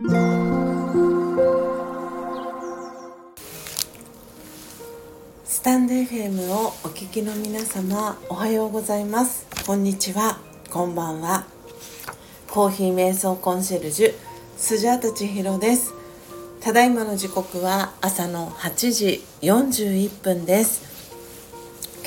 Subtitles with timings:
[0.00, 0.04] ス
[5.64, 9.48] タンド FM をお聞きの皆様おはようございます。
[9.66, 10.38] こんにちは。
[10.70, 11.48] こんばんは。
[12.48, 14.14] コーヒー瞑想コンシェルジュ
[14.56, 15.92] スジャータ千尋です。
[16.60, 21.02] ただいまの時刻は朝の8時41分です。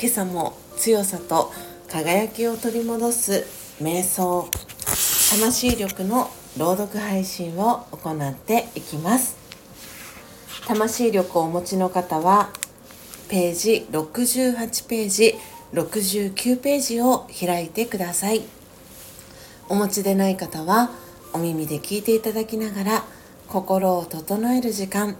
[0.00, 1.52] 今朝も強さと
[1.88, 3.44] 輝きを取り戻す
[3.82, 4.48] 瞑想
[5.38, 9.36] 魂力の朗読配信を行っていきます。
[10.66, 12.50] 魂力をお持ちの方は
[13.28, 15.34] ページ68ページ
[15.72, 18.42] 69ページを開いてください。
[19.68, 20.90] お持ちでない方は
[21.32, 23.04] お耳で聞いていただきながら
[23.48, 25.16] 心を整える時間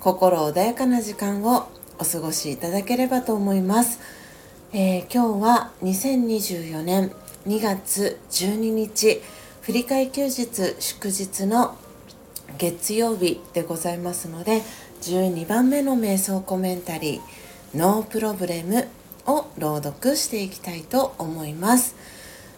[0.00, 1.68] 心穏やかな時間を
[1.98, 4.00] お過ごしいただければと思います、
[4.72, 7.12] えー、今日は2024年
[7.46, 9.22] 2月12日
[9.64, 11.74] 振り替休日祝日の
[12.58, 14.60] 月曜日でございますので
[15.00, 17.20] 12番目の瞑想コメンタリー
[17.74, 18.86] 「ノープロブレム」
[19.24, 21.94] を朗読していきたいと思います。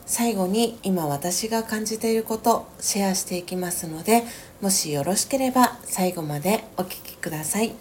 [0.05, 4.25] 最後に今私が感じていることシェアしていきますので
[4.61, 7.73] もしよろしければ最後までお聴きください。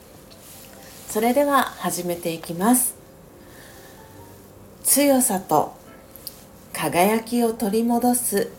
[1.09, 2.93] それでは始めていきます。
[4.83, 5.73] 強さと
[6.73, 8.51] 輝きを取り戻す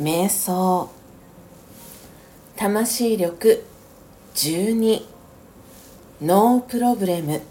[0.00, 0.90] 瞑想。
[2.56, 3.64] 魂力
[4.34, 5.02] 12
[6.20, 7.42] ノープロブレム。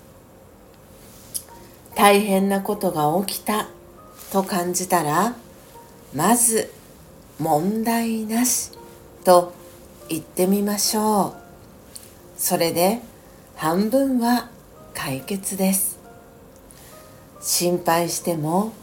[1.95, 3.67] 大変なことが起きた
[4.31, 5.36] と感じたら
[6.14, 6.69] まず
[7.39, 8.71] 問題なし
[9.23, 9.53] と
[10.09, 11.33] 言ってみましょう。
[12.36, 12.99] それで
[13.55, 14.49] 半分は
[14.94, 15.97] 解決です。
[17.39, 18.73] 心配しても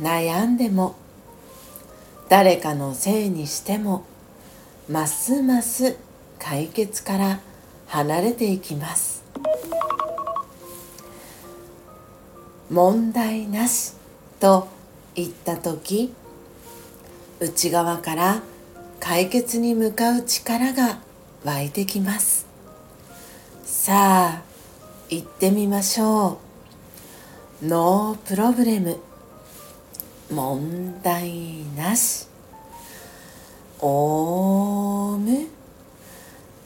[0.00, 0.96] 悩んでも
[2.30, 4.04] 誰かのせいにしても
[4.88, 5.96] ますます
[6.38, 7.40] 解決から
[7.88, 9.24] 離れていきます。
[12.70, 13.94] 問題なし
[14.38, 14.68] と
[15.16, 16.14] 言った時
[17.40, 18.42] 内側から
[19.00, 21.00] 解決に向かう力が
[21.42, 22.46] 湧いてきます。
[23.64, 24.42] さあ
[25.08, 26.38] 行ってみましょ
[27.64, 27.66] う。
[27.66, 29.00] ノープロブレム。
[30.30, 32.26] 問題なし。
[33.80, 35.46] オーム。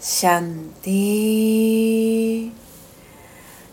[0.01, 2.51] シャンティ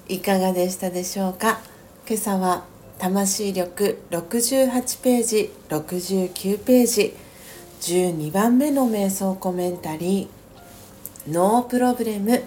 [0.07, 1.59] いかがでしたでしょうか？
[2.07, 2.63] 今朝は
[2.99, 7.13] 魂力68ページ69ページ
[7.81, 12.41] 12番目の瞑想コメンタリーノープロブレム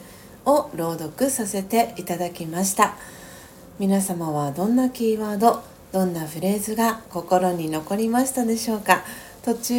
[0.47, 2.94] を朗読させていただきました。
[3.78, 5.62] 皆様はどんなキーワード
[5.94, 9.05] どんなフレーズが心に残りましたでしょうか？
[9.44, 9.75] 途中、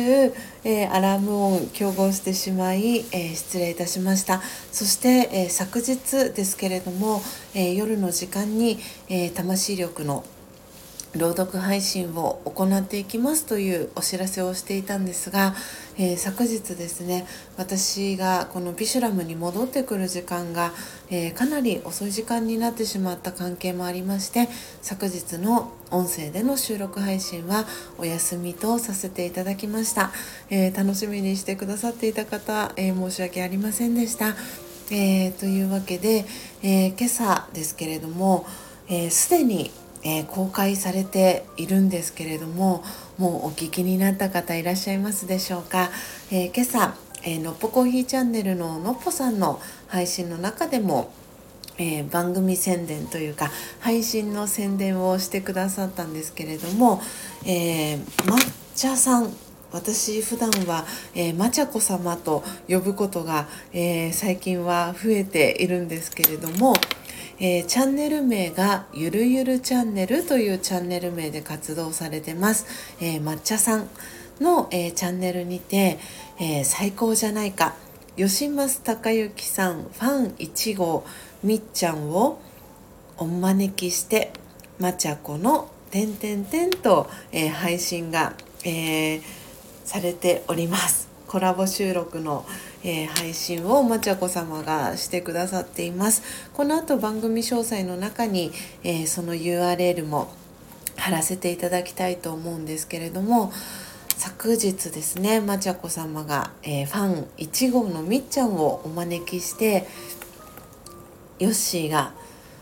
[0.64, 4.42] えー、アラーム音競合してしまい、えー、失礼いたしました。
[4.72, 7.22] そして、えー、昨日ですけれども、
[7.54, 10.24] え夜の時間に、え魂力の
[11.18, 15.56] 朗読配信を行っていきますというお知らせをしていたんですが、
[15.98, 17.26] えー、昨日ですね
[17.58, 20.74] 私がこのビシュラムに戻ってくる時間が、
[21.10, 24.50] えー、かなり遅い時間になってしまった関係もありまして
[24.82, 27.66] 昨日の音声での収録配信は
[27.98, 30.12] お休みとさせていただきました、
[30.50, 34.36] えー、楽しみにしてくださっていた方、え申し訳ありませんでした、
[34.92, 36.26] えというわけで、
[36.64, 38.46] え今朝ですけれども
[39.10, 39.72] すで、に
[40.06, 42.84] えー、公開されているんですけれども
[43.18, 45.90] もうお聞きになった方いらっしゃいますでしょうか、
[46.32, 51.12] えー、今朝、えー、のっぽコーヒーチャンネルののっぽさんの配信の中でも
[51.78, 53.52] えー、番組宣伝というか
[53.82, 57.02] 配信の宣伝をしてくださったんですけれども、
[57.46, 58.38] えー、抹
[58.76, 59.30] 茶さん
[59.72, 66.76] 私普段は、えー、まちゃこ様と呼ぶことが、えー、最近は増えているんですけれども、
[67.40, 72.66] えー、チャンネル名がゆるゆるチャンネルというチャンネル名で活動されてます、
[73.02, 73.90] えー、抹茶さん
[74.40, 75.98] の、えー、チャンネルにて、
[76.40, 77.76] え最高じゃないか。
[78.18, 81.06] 吉増隆之さんファン1号
[81.44, 82.40] みっちゃんを
[83.18, 84.32] お招きして
[84.80, 88.34] まちゃこの「てんてんてん」と、え配信が、
[88.66, 89.22] え
[89.86, 91.05] されております。
[91.28, 92.46] コラボ収録の、
[92.84, 96.24] えー、配信をまちゃこ様がしてくださっています。
[96.54, 98.52] この後番組詳細の中に、
[98.84, 100.34] えー、その URL も
[100.98, 103.52] 貼らせていただきたいと思うんですけれども
[104.16, 109.88] 昨日ですねまちゃこ様が、えー、ファン1号のみっちゃんをお招きして
[111.38, 112.14] ヨッシーが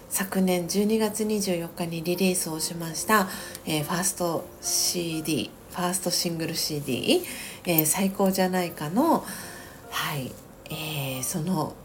[0.09, 3.27] 昨年12月24日にリリースをしました、
[3.65, 7.23] えー、ファースト CD ファーストシングル CD、
[7.65, 9.23] えー、最高じゃないかの
[9.89, 10.31] はい、
[10.65, 11.75] えー、その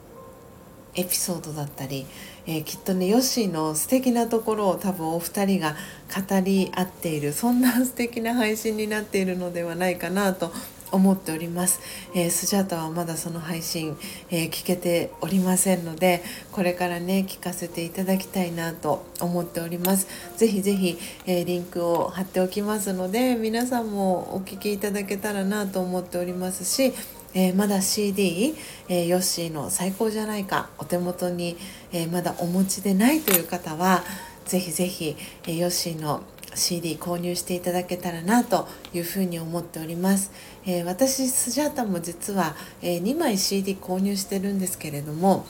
[0.94, 2.06] エピソードだったり、
[2.46, 5.76] えー、きっとねヨッシーの素敵なところを多分お二人が
[6.08, 10.50] 語り合っているそんな素敵な配信になっているのではないかなと
[10.92, 11.80] 思っております、
[12.14, 13.96] えー、スジャータはまだその配信、
[14.30, 20.06] えー、聞けておりませんのでこれからね聞かせていただきたいなと思っております。
[20.36, 26.92] ぜひぜひ、えー、リンクを貼っておきますので皆さんもお聞きいただけたらなと思っておりますし
[27.34, 28.54] えー、まだ CD、
[28.88, 31.58] えー、ヨッシーの最高じゃないかお手元に、
[31.92, 34.02] え、まだお持ちでないという方は
[34.46, 35.14] ぜひぜひ、
[35.46, 36.22] えヨッシーの
[36.58, 40.30] CD 購入していただけたらなというふうに思っております、
[40.66, 45.46] えー、私スジャータも実は、えー、2枚 CD 購入してるんですけれども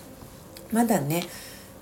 [0.73, 1.25] まだね、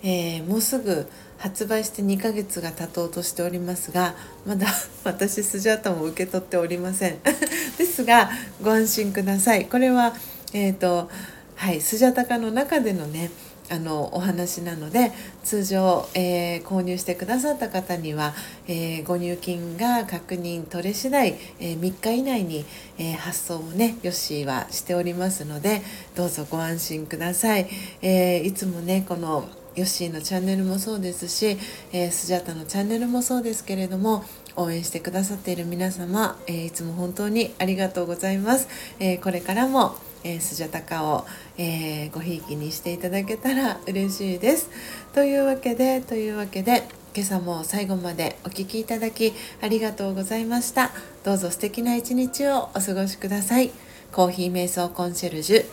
[0.02, 1.06] えー、もうすぐ
[1.38, 4.14] 発売して2ヶ月が経とうとしておりますが
[4.46, 4.67] まだ
[5.05, 7.19] 私スジャータも受け取っておりません。
[7.76, 8.31] ですが
[8.62, 9.67] ご安心ください。
[9.67, 10.14] これは
[10.52, 11.11] えっ、と
[11.55, 13.31] はいスジャタカの中でのね
[13.71, 18.35] あのお話なので通常、えー、購入してくださった方には、
[18.69, 22.65] えー、ご入金が確認取れ次第、えー、3日以内に、
[22.99, 25.83] え発送をねヨッシーはしておりますので
[26.15, 27.69] どうぞご安心ください、
[28.03, 31.59] えいつもねこのヨッシーのチャンネルもそうですし、
[31.93, 34.25] えスジャタのチャンネルもそうですけれども
[34.57, 41.25] 応援してくださっている皆様、えいつも本当にありがとうございます、えこれからもえー、スジャタカを、
[41.56, 44.69] えー、ごひいきにしていただけたら嬉しいです。
[45.14, 46.82] というわけでというわけで
[47.14, 49.32] 今朝も最後までお聴きいただき
[49.62, 50.90] ありがとうございました。
[51.25, 53.70] どうぞ素敵な一日をお過ごしください。
[54.12, 55.64] コーヒー瞑想コンシェルジュ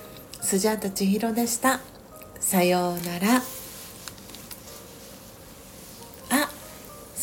[0.42, 1.82] スジャータ千尋でした。
[2.40, 3.63] さようなら。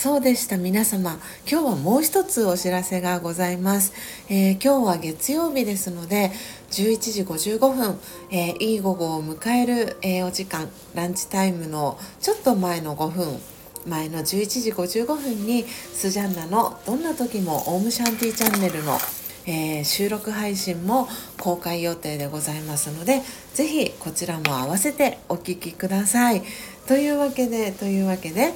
[0.01, 3.93] そうでした皆様今日はもう一つお知らせがございます、
[4.31, 6.31] えー、今日は月曜日ですので
[6.71, 8.01] 11時55分、
[8.31, 13.39] えー、いい午後を迎える、えー、お時間ランチタイムのちょっと前の5分
[13.87, 14.25] 前の11
[14.63, 18.97] 時55分にスジャンナのどんな時もオウムシャンティチャンネルの
[19.47, 21.09] えー、収録配信も
[21.39, 23.23] 公開予定でございますので
[23.55, 26.43] 是非こちらも合わせてお聴きください。
[26.87, 28.53] というわけでというわけで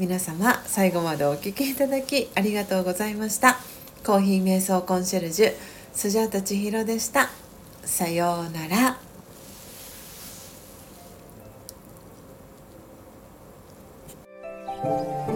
[0.00, 3.58] 皆様最後までお聴きいただきありがとうございました
[4.02, 5.52] コーヒー瞑想コンシェルジュ
[5.92, 7.28] スジャータ千尋でした
[7.84, 8.98] さようなら
[15.26, 15.29] うん。